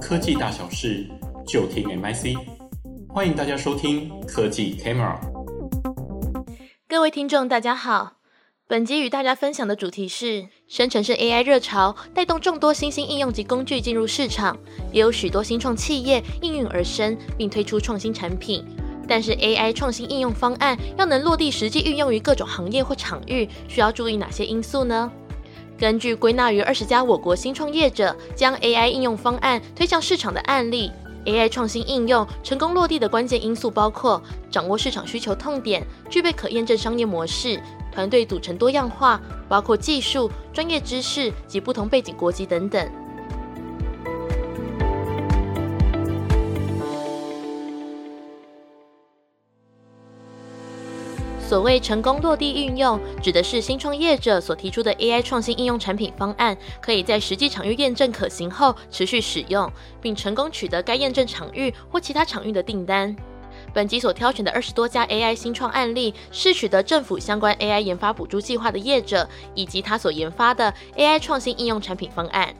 [0.00, 1.06] 科技大小事，
[1.46, 2.36] 就听 MIC。
[3.08, 5.18] 欢迎大家收听科技 Camera。
[6.88, 8.14] 各位听众，大家好。
[8.66, 14.58] 本集与大家分享的主题是：生成式 AI 热潮带动众多新兴应用及工具进入市场，
[14.92, 18.64] 也有许多新创企业应运而生，并推出创新产品。
[19.08, 25.10] 但是 AI 创新应用方案要能落地实际运用于各种行业或场域，需要注意哪些因素呢？
[25.82, 30.92] 根据归纳于二十家我国新创业者将 AI 应用方案推向市场的案例
[31.24, 37.60] ，AI 创新应用成功落地的关键因素包括掌握市场需求痛点、具备可验证商业模式、
[37.90, 42.88] 团队组成多样化，包括技术、专业知识及不同背景国籍等等。
[51.52, 59.70] 所谓成功落地运用，指的是新创业者所提出的 AI 创新应用产品方案，可以在实际场域验证可行后持续使用，
[60.00, 63.14] 并成功取得该验证场域或其他场域的订单。
[63.74, 72.54] 本集所挑选的二十多家 AI 新创案例，是取得政府相关 AI 研发补助计划的业者，以及他所研发的 AI 创新应用产品方案。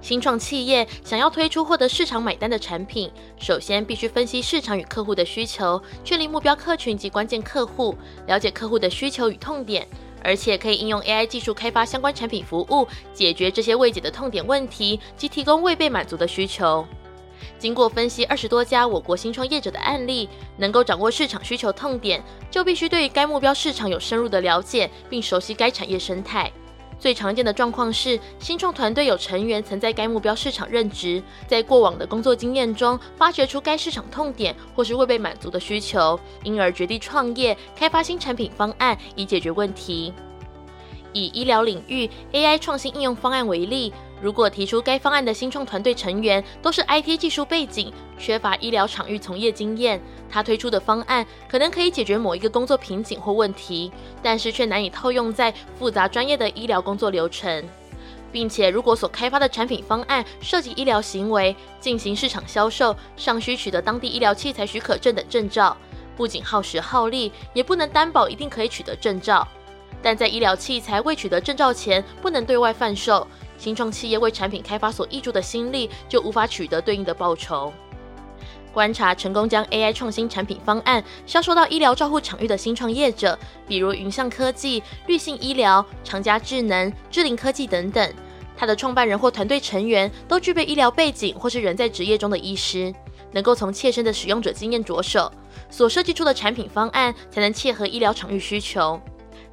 [0.00, 9.86] 新创企业想要推出获得市场买单的产品，首先必须分析市场与客户的需求，确立目标客群及关键客户，了解客户的需求与痛点，
[10.22, 16.86] 而且可以应用 AI 技术开发相关产品服务，解决这些未解的痛点问题及提供未被满足的需求。
[17.58, 26.50] 经过分析二十多家我国新创业者的案例，能够掌握市场需求痛点，就必须对该目标市场有深入的了解，并熟悉该产业生态。
[26.98, 40.12] 最常见的状况是，新创团队有成员曾在该目标市场任职，在过往的工作经验中发掘出该市场痛点或是未被满足的需求，因而决定创业，开发新产品方案以解决问题。
[41.12, 49.98] 以医疗领域 AI 创新应用方案为例，如果提出该方案的新创团队成员都是 IT 技术背景，缺乏医疗场域从业经验，
[50.30, 53.90] 他推出的方案可能可以解决某一个工作瓶颈或问题，
[54.22, 57.64] 但是却难以套用在复杂专业的医疗工作流程，
[58.32, 65.76] 并且如果所开发的产品方案涉及医疗行为，进行市场销售，尚需取得当地医疗器材许可证等证照，
[66.16, 69.46] 不仅耗时耗力，也不能担保一定可以取得证照。
[70.02, 73.26] 但在医疗器材未取得证照前，不能对外贩售。
[73.58, 77.72] 新创企业为产品开发所挹注的心力，就无法取得对应的报酬。
[78.76, 88.14] 观察成功将 AI 创新产品方案销售到医疗照护场域的新创业者，比如云象科技、绿信医疗、长家智能、智灵科技等等，
[88.54, 92.92] 他的创办人或团队成员都具备医疗背景或是人在职业中的医师，
[93.32, 95.32] 能够从切身的使用者经验着手，
[95.70, 99.00] 所设计出的产品方案才能切合医疗场域需求。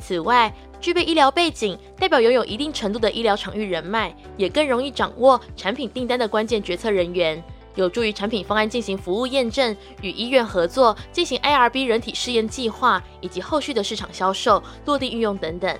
[0.00, 7.42] 此外，具备医疗背景代表拥有一定程度的医疗场域人脉，也更容易掌握产品订单的关键决策人员，
[7.78, 15.78] 有助于产品方案进行服务验证，与医院合作进行 ARB 人体试验计划，以及后续的市场销售、落地运用等等。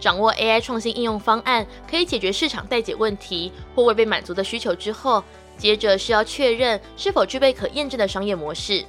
[0.00, 5.22] 掌握 AI 创新应用方案可以解决市场待解问题或未被满足的需求之后，
[5.58, 8.84] 接着是要确认是否具备可验证的商业模式。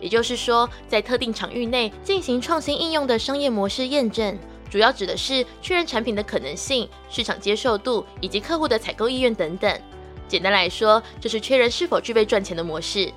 [0.00, 9.80] 也就是说，在特定场域内进行创新应用的商业模式验证，主要指的是确认产品的可能性、市场接受度以及客户的采购意愿等等。
[10.28, 13.12] 简单来说，就是确认是否具备赚钱的模式。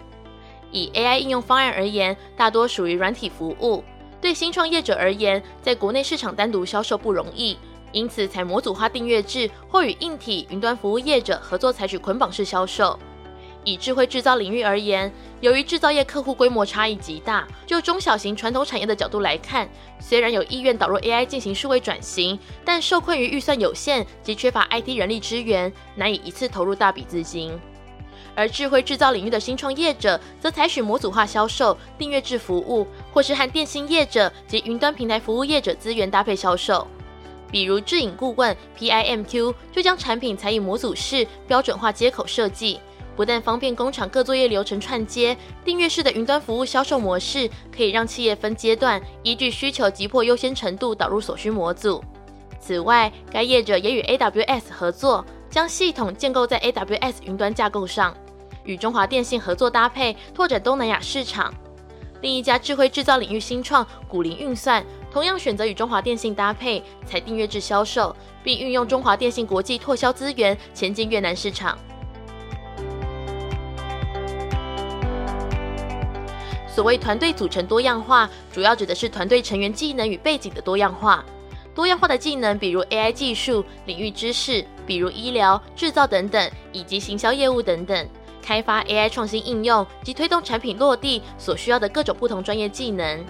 [0.72, 3.84] 以 AI 应用方案而言，大多属于软体服务。
[4.22, 7.58] 对新创业者而言，在国内市场单独销售不容易，
[7.92, 13.00] 因此采模组化订阅制或与硬体、云端服务业者合作，采取捆绑式销售。
[13.64, 15.12] 以智慧制造领域而言，
[15.42, 27.60] 由于制造业客户规模差异极大，就中小型传统产业的角度来看，虽然有意愿导入 AI 进行数位转型，但受困于预算有限及缺乏 IT 人力资源，难以一次投入大笔资金。
[28.36, 36.88] 而智慧制造领域的新创业者，则采取模组化销售、订阅制服务，或是和电信业者及云端平台服务业者资源搭配销售。
[37.52, 42.80] 比如智影顾问 PIMQ 就将产品采以模组式标准化接口设计。
[43.20, 45.36] 不但方便工厂各作业流程串接，
[45.66, 52.02] 订阅式的云端服务销售模式可以让企业分阶段依据需求急迫优先程度导入所需模组。
[52.62, 58.16] 此外，该业者也与 AWS 合作，将系统建构在 AWS 云端架构上，
[58.64, 61.54] 与中华电信合作搭配，拓展东南亚市场。
[62.22, 64.82] 另一家智慧制造领域新创古灵运算，
[65.12, 71.78] 同样选择与中华电信搭配，采订阅制销售，并运用中华电信国际拓销资源前进越南市场。
[76.80, 81.26] 所谓团队组成多样化，主要指的是团队成员技能与背景的多样化。
[81.76, 88.10] 多样化的技能，比如 AI 技术、领域知识，比如医疗、制造等等，以及行销业务等等，
[88.42, 93.26] 开发 AI 创新应用及推动产品落地所需要的各种不同专业技能。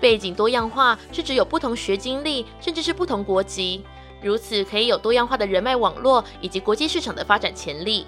[0.00, 3.82] 背景多样化是指有不同学经历，甚至是不同国籍，
[4.22, 8.06] 如此可以有多样化的人脉网络以及国际市场的发展潜力。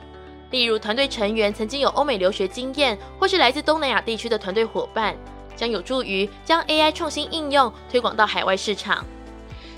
[0.51, 5.15] 例如，团队成员曾经有欧美留学经验，或是来自东南亚地区的团队伙伴，
[5.55, 9.05] 将有助于将 AI 创新应用推广到海外市场。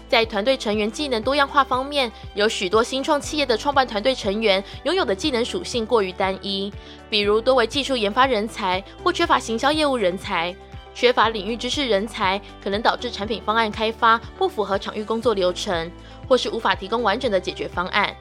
[0.09, 6.73] 在团队成员技能多样化方面，有许多新创企业的创办团队成员拥有的技能属性过于单一，
[7.09, 10.55] 比如多为技术研发人才，或缺乏行销业务人才，
[10.95, 15.91] 缺乏领域知识人才，可能导致产品方案开发不符合场域工作流程，
[16.29, 18.15] 或是无法提供完整的解决方案。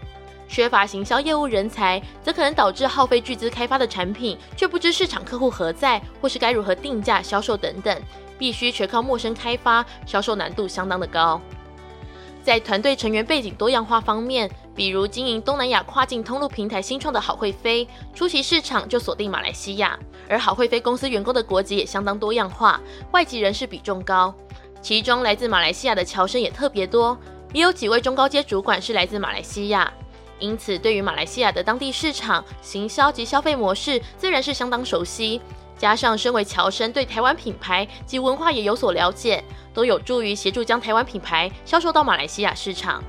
[0.50, 8.02] 缺乏行销业务人才，则可能导致耗费巨资开发的产品，却不知市场客户何在，或是该如何定价、销售等等，
[8.38, 11.40] 必须全靠陌生开发，销售难度相当的高。
[12.42, 22.82] 在团队成员背景多样化方面，比如经营东南亚跨境通路平台新创的好会飞，初期市场就锁定马来西亚，而好会飞公司员工的国籍也相当多样化，
[23.12, 24.34] 外籍人士比重高，
[24.82, 27.16] 其中来自马来西亚的侨生也特别多，
[27.54, 29.92] 也有几位中高阶主管是来自马来西亚。
[30.40, 35.42] 因此，对于马来西亚的当地市场、行销及消费模式，自然是相当熟悉。
[35.78, 39.44] 加上身为侨生，对台湾品牌及文化也有所了解，
[39.74, 43.02] 都有助于协助将台湾品牌销售到马来西亚市场。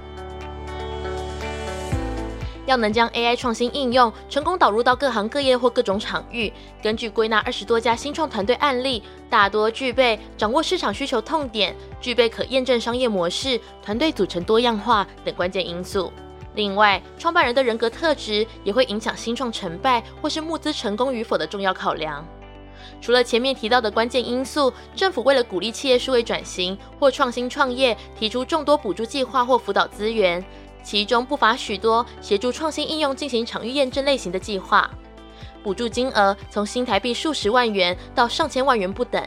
[2.67, 16.12] 要能将 AI 创新应用成功导入到各行各业或各种场域，根据归纳二十多家新创团队案例，大多具备掌握市场需求痛点、具备可验证商业模式、团队组成多样化等关键因素。
[16.55, 22.26] 另外，创办人的人格特质也会影响新创成败或是募资成功与否的重要考量。
[23.00, 30.44] 除了前面提到的关键因素，政府为了鼓励企业数位转型或创新创业，提出众多补助计划或辅导资源，
[30.82, 34.91] 其中不乏许多协助创新应用进行场域验证类型的计划，
[35.62, 39.23] 补助金额从新台币数十万元到上千万元不等。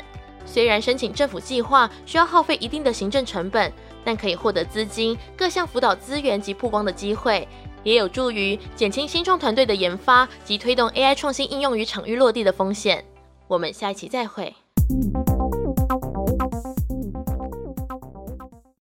[0.46, 3.72] 虽然申请政府计划需要耗费一定的行政成本，
[4.04, 7.48] 但可以获得资金、各项辅导资源及曝光的机会，
[7.84, 13.04] 也有助于减轻新创团队的研发及推动 AI 创新应用与场域落地的风险。
[13.48, 14.54] 我们下一期再会。